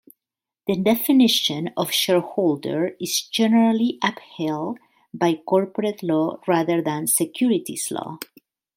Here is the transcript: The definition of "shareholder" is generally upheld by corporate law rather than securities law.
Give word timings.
The 0.65 0.77
definition 0.77 1.69
of 1.77 1.91
"shareholder" 1.91 2.97
is 2.99 3.21
generally 3.21 3.99
upheld 4.01 4.79
by 5.13 5.35
corporate 5.45 6.01
law 6.01 6.39
rather 6.47 6.81
than 6.81 7.05
securities 7.05 7.91
law. 7.91 8.17